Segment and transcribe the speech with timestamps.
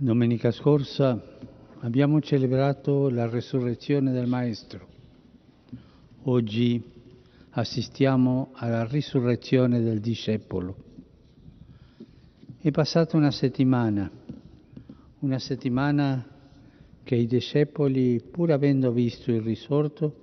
[0.00, 1.20] Domenica scorsa
[1.80, 4.86] abbiamo celebrato la resurrezione del Maestro.
[6.22, 6.80] Oggi
[7.50, 10.76] assistiamo alla risurrezione del discepolo.
[12.60, 14.08] È passata una settimana,
[15.18, 16.24] una settimana
[17.02, 20.14] che i discepoli, pur avendo visto il risorto,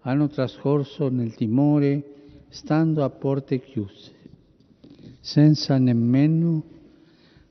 [0.00, 4.12] hanno trascorso nel timore, stando a porte chiuse,
[5.20, 6.72] senza nemmeno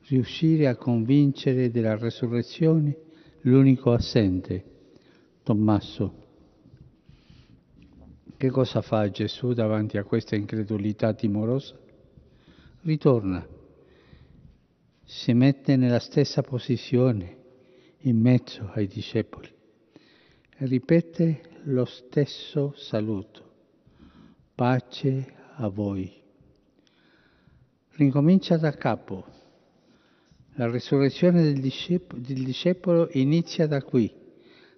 [0.07, 2.97] riuscire a convincere della resurrezione
[3.41, 4.71] l'unico assente,
[5.43, 6.21] Tommaso.
[8.37, 11.77] Che cosa fa Gesù davanti a questa incredulità timorosa?
[12.81, 13.45] Ritorna,
[15.03, 17.37] si mette nella stessa posizione
[17.99, 19.49] in mezzo ai discepoli
[20.57, 23.51] e ripete lo stesso saluto.
[24.55, 26.11] Pace a voi.
[27.91, 29.42] Ricomincia da capo
[30.55, 34.11] la risurrezione del discepolo, del discepolo inizia da qui,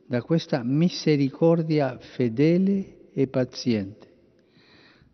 [0.06, 4.08] da questa misericordia fedele e paziente,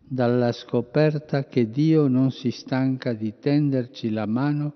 [0.02, 4.74] dalla scoperta che Dio non si stanca di tenderci la mano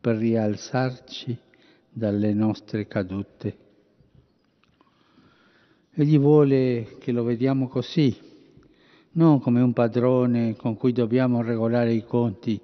[0.00, 1.36] per rialzarci
[1.90, 3.56] dalle nostre cadute.
[5.92, 8.16] Egli vuole che lo vediamo così,
[9.12, 12.60] non come un padrone con cui dobbiamo regolare i conti,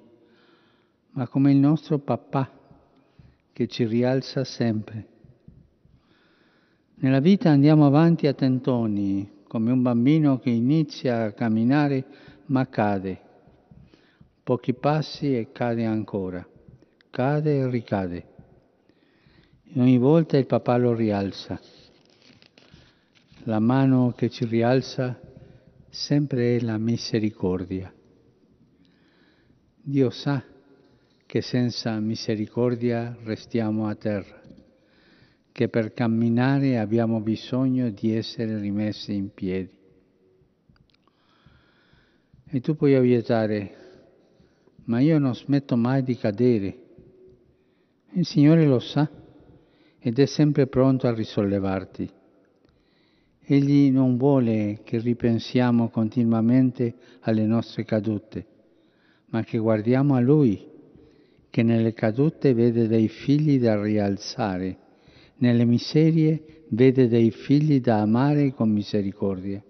[1.15, 2.51] ma come il nostro papà
[3.53, 5.07] che ci rialza sempre.
[6.95, 12.05] Nella vita andiamo avanti a tentoni, come un bambino che inizia a camminare
[12.47, 13.21] ma cade.
[14.43, 16.45] Pochi passi e cade ancora,
[17.09, 18.27] cade e ricade.
[19.73, 21.59] E ogni volta il papà lo rialza.
[23.43, 25.17] La mano che ci rialza
[25.89, 27.93] sempre è la misericordia.
[29.81, 30.43] Dio sa
[31.35, 34.39] che senza misericordia restiamo a terra,
[35.51, 39.77] che per camminare abbiamo bisogno di essere rimessi in piedi.
[42.47, 43.75] E tu puoi obiettare,
[44.85, 46.77] ma io non smetto mai di cadere.
[48.11, 49.05] Il Signore lo sa
[49.99, 52.09] ed è sempre pronto a risollevarti.
[53.41, 58.45] Egli non vuole che ripensiamo continuamente alle nostre cadute,
[59.31, 60.71] ma che guardiamo a Lui
[61.55, 64.77] che nelle cadute vede dei figli da rialzare,
[65.37, 69.63] nelle miserie vede dei figli da amare con misericordia.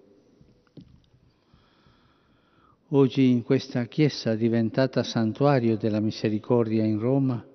[2.88, 7.46] Oggi in questa chiesa diventata santuario della misericordia in Roma,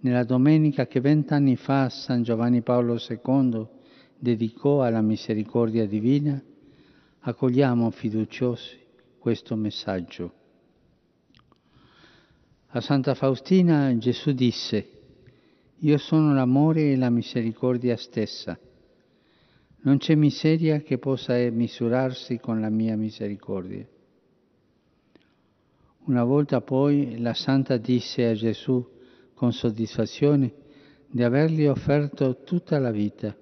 [0.00, 3.64] nella domenica che vent'anni fa San Giovanni Paolo II
[4.18, 6.42] dedicò alla misericordia divina,
[7.20, 8.76] accogliamo fiduciosi
[9.20, 10.37] questo messaggio.
[12.72, 14.90] A Santa Faustina Gesù disse,
[15.78, 18.58] io sono l'amore e la misericordia stessa.
[19.80, 23.88] Non c'è miseria che possa misurarsi con la mia misericordia.
[26.04, 28.86] Una volta poi la Santa disse a Gesù
[29.32, 30.52] con soddisfazione
[31.06, 33.34] di avergli offerto tutta la vita,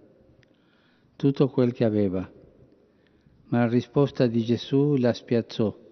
[1.17, 2.31] tutto quel che aveva.
[3.47, 5.85] Ma la risposta di Gesù la spiazzò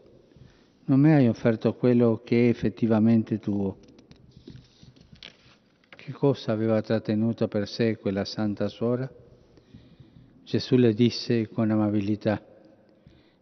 [0.86, 3.78] non mi hai offerto quello che è effettivamente tuo.
[5.88, 9.10] Che cosa aveva trattenuto per sé quella santa suora?
[10.44, 12.44] Gesù le disse con amabilità,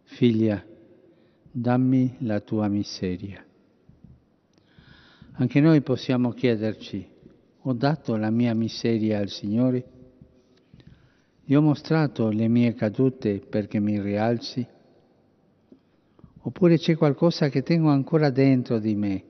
[0.03, 0.63] figlia,
[1.51, 3.45] dammi la tua miseria.
[5.33, 7.05] Anche noi possiamo chiederci,
[7.63, 9.85] ho dato la mia miseria al Signore?
[11.43, 14.65] Gli ho mostrato le mie cadute perché mi rialzi?
[16.45, 19.23] Oppure c'è qualcosa che tengo ancora dentro di me,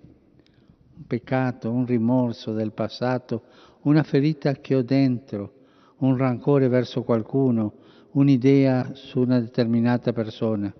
[0.95, 3.43] un peccato, un rimorso del passato,
[3.81, 5.53] una ferita che ho dentro,
[5.97, 7.75] un rancore verso qualcuno,
[8.13, 10.73] un'idea su una determinata persona.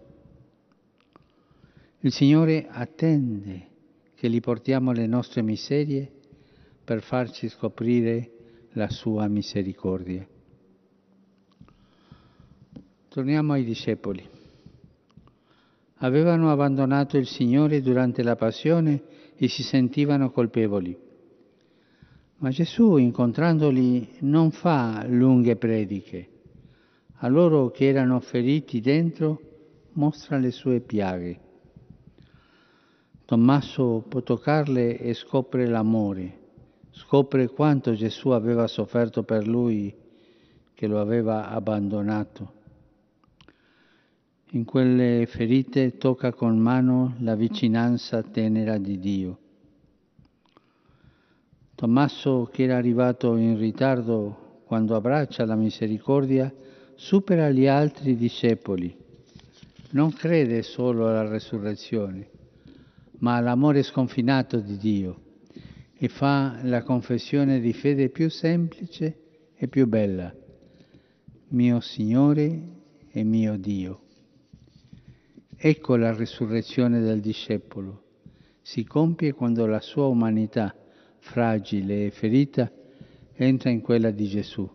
[2.00, 3.68] Il Signore attende
[4.16, 6.12] che gli portiamo le nostre miserie
[6.84, 8.32] per farci scoprire
[8.72, 10.28] la sua misericordia.
[13.08, 14.33] Torniamo ai discepoli
[16.04, 19.04] avevano abbandonato il Signore durante la passione
[19.36, 20.98] e si sentivano colpevoli.
[22.38, 26.28] Ma Gesù, incontrandoli, non fa lunghe prediche.
[27.20, 29.40] A loro che erano feriti dentro,
[29.94, 31.40] mostra le sue piaghe.
[33.24, 36.40] Tommaso può toccarle e scopre l'amore,
[36.92, 39.96] scopre quanto Gesù aveva sofferto per lui
[40.74, 42.62] che lo aveva abbandonato
[44.54, 49.38] in quelle ferite tocca con mano la vicinanza tenera di Dio.
[51.74, 56.54] Tommaso, che era arrivato in ritardo quando abbraccia la misericordia,
[56.94, 58.96] supera gli altri discepoli.
[59.92, 62.30] Non crede solo alla resurrezione,
[63.20, 65.22] ma all'amore sconfinato di Dio
[65.96, 69.18] e fa la confessione di fede più semplice
[69.56, 70.32] e più bella.
[71.50, 72.62] Mio Signore
[73.10, 74.02] e mio Dio.
[75.66, 78.04] Ecco la risurrezione del discepolo.
[78.62, 80.76] Si compie quando la sua umanità,
[81.20, 82.70] fragile e ferita,
[83.34, 84.70] entra in quella di Gesù.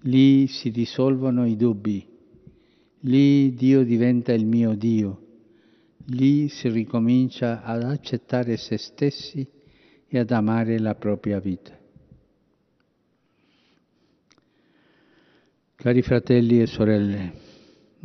[0.00, 2.04] Lì si dissolvono i dubbi,
[3.02, 5.26] lì Dio diventa il mio Dio,
[6.06, 9.46] lì si ricomincia ad accettare se stessi
[10.08, 11.78] e ad amare la propria vita.
[15.76, 17.45] Cari fratelli e sorelle,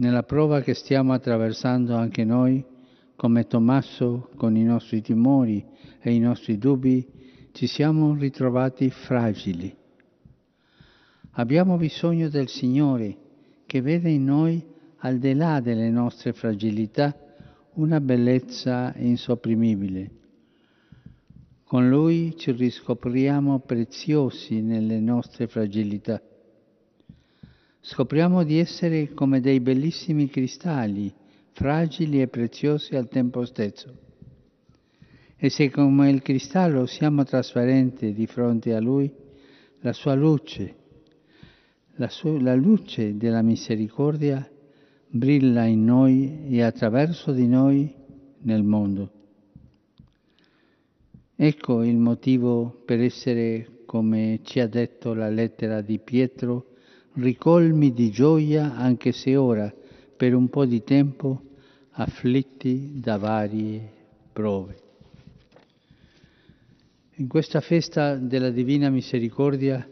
[0.01, 2.65] nella prova che stiamo attraversando anche noi,
[3.15, 5.63] come Tommaso, con i nostri timori
[5.99, 7.07] e i nostri dubbi,
[7.51, 9.71] ci siamo ritrovati fragili.
[11.33, 13.15] Abbiamo bisogno del Signore
[13.67, 14.65] che vede in noi,
[15.03, 17.15] al di là delle nostre fragilità,
[17.73, 20.09] una bellezza insopprimibile.
[21.63, 26.19] Con Lui ci riscopriamo preziosi nelle nostre fragilità.
[27.83, 31.11] Scopriamo di essere come dei bellissimi cristalli,
[31.51, 33.91] fragili e preziosi al tempo stesso.
[35.35, 39.11] E se come il cristallo siamo trasparenti di fronte a Lui,
[39.79, 40.75] la sua luce,
[41.95, 44.47] la, sua, la luce della misericordia
[45.07, 47.91] brilla in noi e attraverso di noi
[48.41, 49.11] nel mondo.
[51.35, 56.70] Ecco il motivo per essere, come ci ha detto la lettera di Pietro,
[57.13, 59.73] ricolmi di gioia anche se ora,
[60.15, 61.41] per un po' di tempo,
[61.91, 63.91] afflitti da varie
[64.31, 64.79] prove.
[67.15, 69.87] In questa festa della Divina Misericordia,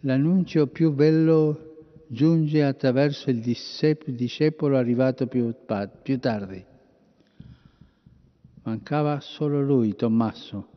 [0.00, 1.70] l'annuncio più bello
[2.06, 5.54] giunge attraverso il discepolo arrivato più,
[6.02, 6.64] più tardi.
[8.64, 10.68] Mancava solo lui, Tommaso,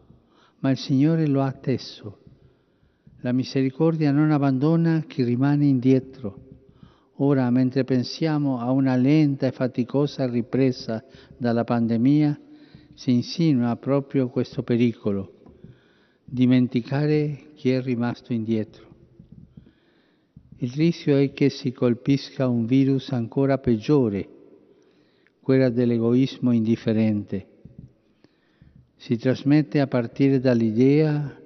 [0.59, 2.24] ma il Signore lo ha atteso
[3.25, 6.44] la misericordia non abbandona chi rimane indietro.
[7.16, 11.04] Ora, mentre pensiamo a una lenta e faticosa ripresa
[11.36, 12.39] dalla pandemia,
[12.94, 15.56] si insinua proprio questo pericolo,
[16.24, 18.86] dimenticare chi è rimasto indietro.
[20.57, 24.30] Il rischio è che si colpisca un virus ancora peggiore,
[25.42, 27.48] quella dell'egoismo indifferente.
[28.95, 31.39] Si trasmette a partire dall'idea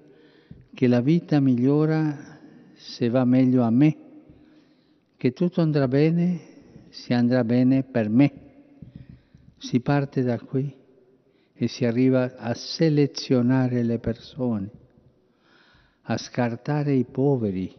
[0.79, 2.39] che la vita migliora
[2.73, 3.97] se va meglio a me,
[5.17, 6.39] che tutto andrà bene
[6.87, 8.31] se andrà bene per me.
[9.57, 10.73] Si parte da qui
[11.51, 14.71] e si arriva a selezionare le persone,
[16.03, 17.75] a scartare i poveri,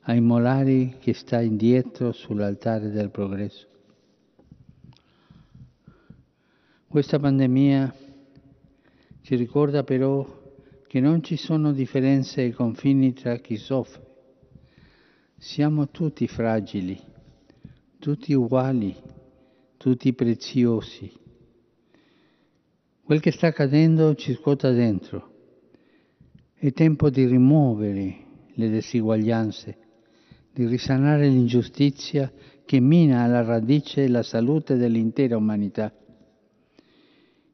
[0.00, 3.68] a immolare chi sta indietro sull'altare del progresso.
[6.88, 7.94] Questa pandemia
[9.20, 10.42] ci ricorda però
[10.94, 14.06] che non ci sono differenze e confini tra chi soffre.
[15.36, 16.96] Siamo tutti fragili,
[17.98, 18.94] tutti uguali,
[19.76, 21.10] tutti preziosi.
[23.02, 25.32] Quel che sta accadendo ci scuota dentro.
[26.54, 28.16] È tempo di rimuovere
[28.54, 29.76] le disuguaglianze,
[30.52, 32.32] di risanare l'ingiustizia
[32.64, 35.92] che mina alla radice la salute dell'intera umanità.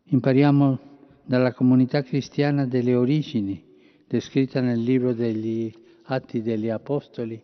[0.09, 0.90] Impariamo
[1.31, 3.65] dalla comunità cristiana delle origini,
[4.09, 5.73] descritta nel libro degli
[6.07, 7.41] Atti degli Apostoli,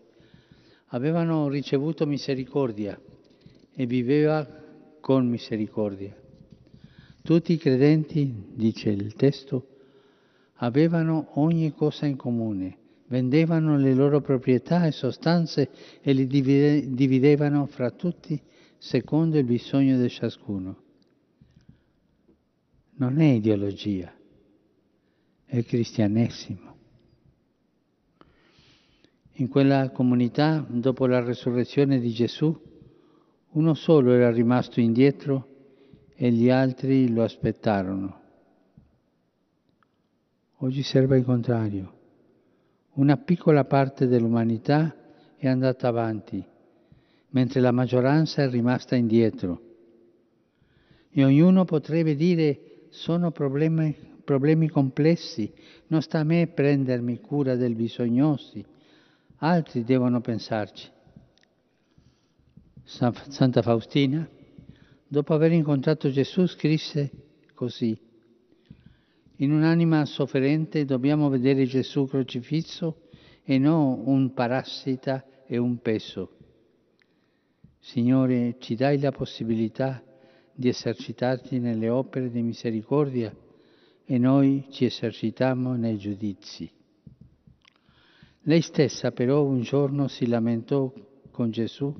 [0.87, 3.01] avevano ricevuto misericordia
[3.73, 4.45] e viveva
[4.99, 6.13] con misericordia.
[7.23, 9.69] Tutti i credenti, dice il testo,
[10.55, 15.71] avevano ogni cosa in comune, vendevano le loro proprietà e sostanze
[16.03, 18.37] e li dividevano fra tutti
[18.79, 20.86] secondo il bisogno di ciascuno
[22.99, 24.13] non è ideologia,
[25.45, 26.75] è cristianesimo.
[29.39, 32.59] In quella comunità, dopo la resurrezione di Gesù,
[33.51, 35.49] uno solo era rimasto indietro
[36.15, 38.21] e gli altri lo aspettarono.
[40.61, 41.93] Oggi serve il contrario.
[42.95, 44.95] Una piccola parte dell'umanità
[45.37, 46.43] è andata avanti,
[47.29, 49.61] mentre la maggioranza è rimasta indietro.
[51.11, 52.66] E ognuno potrebbe dire
[52.97, 55.53] sono problemi, problemi complessi,
[55.89, 58.65] non sta a me prendermi cura del bisognosi,
[59.37, 60.91] altri devono pensarci.
[62.83, 64.27] Santa Faustina,
[65.07, 67.11] dopo aver incontrato Gesù, scrisse
[67.53, 67.99] così,
[69.41, 73.03] In un'anima sofferente dobbiamo vedere Gesù crocifisso
[73.45, 76.31] e non un parassita e un peso.
[77.79, 80.03] Signore, ci dai la possibilità
[80.57, 83.33] di esercitarti nelle opere di misericordia
[84.07, 86.71] e noi ci esercitiamo nei giudizi.
[88.43, 90.91] Lei stessa però un giorno si lamentò
[91.31, 91.95] con Gesù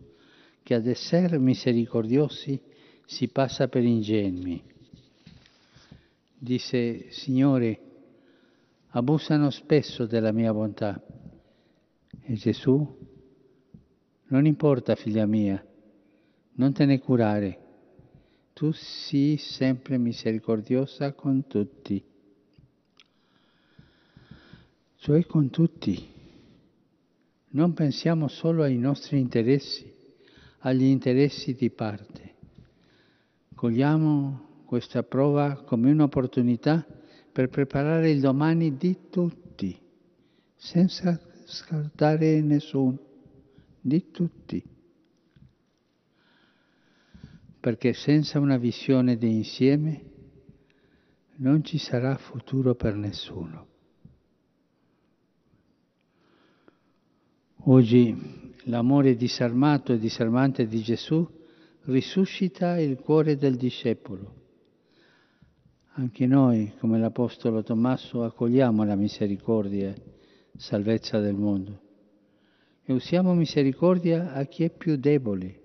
[0.63, 2.61] che ad essere misericordiosi
[3.05, 4.63] si passa per ingenui.
[6.39, 7.81] Disse, Signore,
[8.91, 11.01] abusano spesso della mia bontà.
[12.23, 12.97] E Gesù,
[14.29, 15.65] non importa figlia mia,
[16.55, 17.66] non te ne curare,
[18.57, 22.03] tu sii sempre misericordiosa con tutti,
[24.97, 26.09] cioè con tutti.
[27.49, 29.93] Non pensiamo solo ai nostri interessi,
[30.61, 32.35] agli interessi di parte.
[33.55, 36.83] Cogliamo questa prova come un'opportunità
[37.31, 39.79] per preparare il domani di tutti,
[40.55, 42.99] senza scartare nessuno,
[43.83, 44.76] di tutti.
[47.67, 50.01] Perché senza una visione di insieme
[51.39, 53.67] non ci sarà futuro per nessuno.
[57.65, 61.29] Oggi l'amore disarmato e disarmante di Gesù
[61.87, 64.35] risuscita il cuore del discepolo.
[65.95, 69.93] Anche noi, come l'Apostolo Tommaso, accogliamo la misericordia,
[70.55, 71.81] salvezza del mondo,
[72.85, 75.65] e usiamo misericordia a chi è più debole.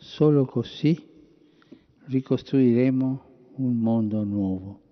[0.00, 0.96] Solo così
[2.06, 3.24] ricostruiremo
[3.56, 4.87] un mondo nuovo.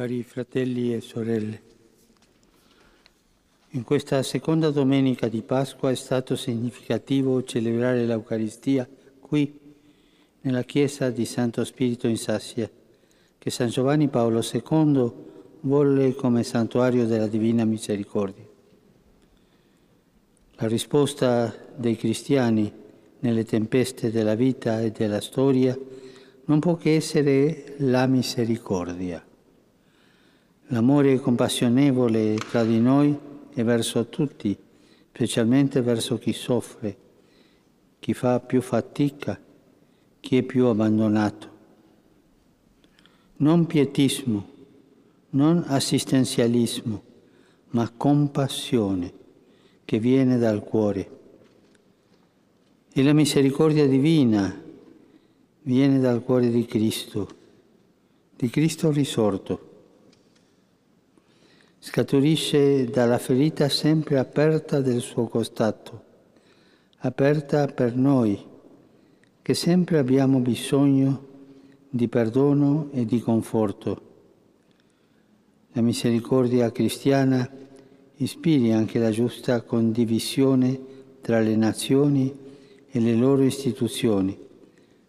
[0.00, 1.60] Cari fratelli e sorelle,
[3.72, 8.88] in questa seconda domenica di Pasqua è stato significativo celebrare l'Eucaristia
[9.20, 9.60] qui,
[10.40, 12.70] nella chiesa di Santo Spirito in Sassia,
[13.36, 15.12] che San Giovanni Paolo II
[15.60, 18.48] volle come santuario della Divina Misericordia.
[20.52, 22.72] La risposta dei cristiani
[23.18, 25.78] nelle tempeste della vita e della storia
[26.46, 29.22] non può che essere la misericordia
[30.70, 33.16] l'amore compassionevole tra di noi
[33.52, 34.56] e verso tutti,
[35.12, 36.96] specialmente verso chi soffre,
[38.00, 39.38] chi fa più fatica,
[40.18, 41.48] chi è più abbandonato.
[43.36, 44.48] Non pietismo,
[45.30, 47.02] non assistenzialismo,
[47.70, 49.12] ma compassione
[49.84, 51.18] che viene dal cuore.
[52.92, 54.62] E la misericordia divina
[55.62, 57.38] viene dal cuore di Cristo
[58.40, 59.69] di Cristo risorto.
[61.82, 66.02] Scaturisce dalla ferita sempre aperta del suo costato,
[66.98, 68.38] aperta per noi,
[69.40, 71.26] che sempre abbiamo bisogno
[71.88, 74.02] di perdono e di conforto.
[75.72, 77.50] La misericordia cristiana
[78.16, 80.78] ispiri anche la giusta condivisione
[81.22, 82.36] tra le nazioni
[82.90, 84.38] e le loro istituzioni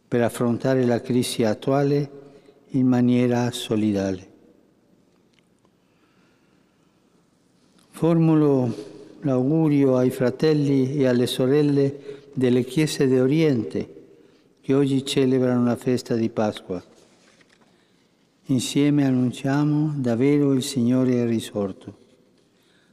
[0.08, 2.10] per affrontare la crisi attuale
[2.70, 4.31] in maniera solidale.
[8.02, 8.74] Formulo
[9.20, 13.94] l'augurio ai fratelli e alle sorelle delle chiese d'Oriente
[14.60, 16.84] che oggi celebrano la festa di Pasqua.
[18.46, 21.96] Insieme annunciamo davvero il Signore è risorto.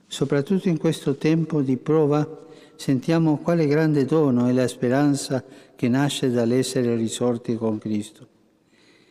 [0.07, 2.45] Soprattutto in questo tempo di prova
[2.77, 5.43] sentiamo quale grande dono è la speranza
[5.75, 8.27] che nasce dall'essere risorti con Cristo.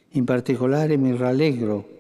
[0.10, 1.97] In particolare mi rallegro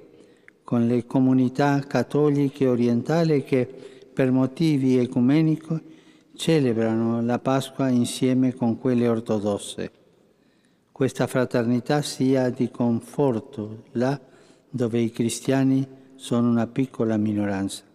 [0.68, 3.66] con le comunità cattoliche orientali che
[4.14, 5.80] per motivi ecumenici
[6.36, 9.92] celebrano la Pasqua insieme con quelle ortodosse.
[10.92, 14.20] Questa fraternità sia di conforto là
[14.70, 17.87] dove i cristiani sono una piccola minoranza.